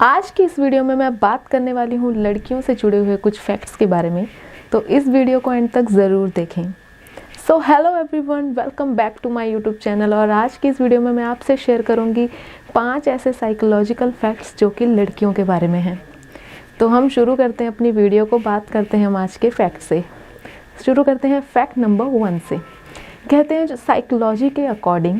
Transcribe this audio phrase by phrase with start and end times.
[0.00, 3.38] आज की इस वीडियो में मैं बात करने वाली हूँ लड़कियों से जुड़े हुए कुछ
[3.38, 4.26] फैक्ट्स के बारे में।
[4.72, 6.62] तो इस वीडियो को एंड तक ज़रूर देखें।
[7.46, 11.10] So hello everyone welcome back to my YouTube channel और आज की इस वीडियो में
[11.12, 12.28] मैं आपसे शेयर करूँगी
[12.74, 16.00] पाँच ऐसे साइकोलॉजिकल फैक्ट्स जो कि लड़कियों के बारे में हैं।
[16.80, 19.80] तो हम शुरू करते हैं अपनी वीडियो को, बात करते हैं हम आज के फैक्ट
[19.80, 20.02] से।
[20.84, 22.60] शुरू करते हैं फैक्ट नंबर वन से।
[23.30, 25.18] कहते हैं जो साइकोलॉजी के अकॉर्डिंग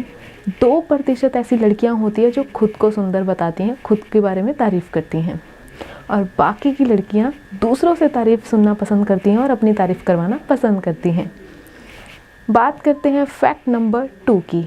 [0.60, 4.42] दो प्रतिशत ऐसी लड़कियाँ होती है जो खुद को सुंदर बताती हैं, खुद के बारे
[4.42, 5.40] में तारीफ़ करती हैं।
[6.10, 10.40] और बाकी की लड़कियाँ दूसरों से तारीफ़ सुनना पसंद करती हैं और अपनी तारीफ़ करवाना
[10.48, 11.30] पसंद करती हैं।
[12.50, 14.64] बात करते हैं फैक्ट नंबर टू की।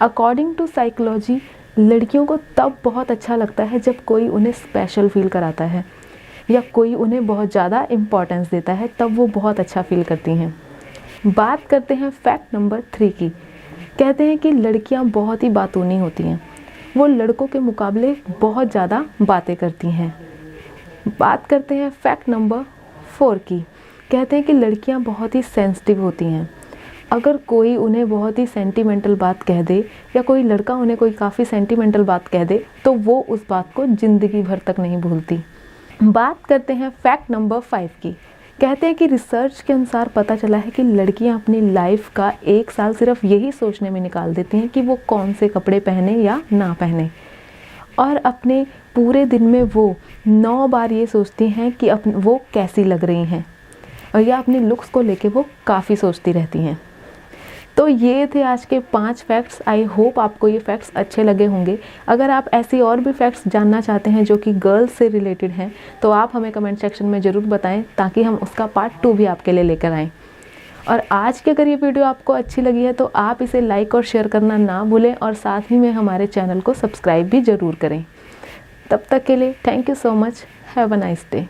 [0.00, 1.40] अकॉर्डिंग टू साइकोलॉजी
[1.78, 5.84] लड़कियों को तब बहुत अच्छा लगता है जब कोई उन्हें स्पेशल फील कराता है,
[6.50, 10.54] या कोई उन्हें बहुत ज़्यादा इम्पोर्टेंस देता है, तब वो बहुत अच्छा फील करती हैं।
[11.26, 13.28] बात करते हैं फैक्ट नंबर थ्री की।
[13.98, 16.40] कहते हैं कि लड़कियाँ बहुत ही बातूनी होती हैं।
[16.96, 20.14] वो लड़कों के मुकाबले बहुत ज़्यादा बातें करती हैं।
[21.18, 22.64] बात करते हैं फैक्ट नंबर
[23.08, 23.60] फोर की।
[24.10, 26.48] कहते हैं कि लड़कियाँ बहुत ही सेंसिटिव होती हैं।
[27.12, 29.78] अगर कोई उन्हें बहुत ही सेंटिमेंटल बात कह दे
[30.16, 33.86] या कोई लड़का उन्हें कोई काफ़ी सेंटिमेंटल बात कह दे तो वो उस बात को
[33.86, 35.40] ज़िंदगी भर तक नहीं भूलती।
[36.02, 38.16] बात करते हैं फैक्ट नंबर फाइव की।
[38.60, 42.70] कहते हैं कि रिसर्च के अनुसार पता चला है कि लड़कियाँ अपनी लाइफ का एक
[42.70, 46.42] साल सिर्फ़ यही सोचने में निकाल देती हैं कि वो कौन से कपड़े पहने या
[46.52, 47.10] ना पहने।
[47.98, 52.84] और अपने पूरे दिन में वो नौ बार ये सोचती हैं कि अपन वो कैसी
[52.84, 53.44] लग रही हैं।
[54.14, 56.80] और या अपने लुक्स को लेके वो काफ़ी सोचती रहती हैं।
[57.80, 61.78] तो ये थे आज के पाँच फैक्ट्स आई होप आपको ये फैक्ट्स अच्छे लगे होंगे.
[62.08, 65.70] अगर आप ऐसी और भी फैक्ट्स जानना चाहते हैं जो कि गर्ल्स से रिलेटेड हैं
[66.02, 69.52] तो आप हमें कमेंट सेक्शन में ज़रूर बताएँ ताकि हम उसका पार्ट टू भी आपके
[69.52, 70.10] लिए लेकर आएँ.
[70.88, 74.02] और आज की अगर ये वीडियो आपको अच्छी लगी है तो आप इसे लाइक और
[74.04, 78.04] शेयर करना ना भूलें और साथ ही में हमारे चैनल को सब्सक्राइब भी ज़रूर करें.
[78.90, 80.44] तब तक के लिए thank you so much
[80.76, 81.46] have a nice day